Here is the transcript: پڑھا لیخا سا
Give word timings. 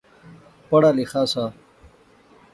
پڑھا 0.69 0.91
لیخا 0.97 1.23
سا 1.31 1.45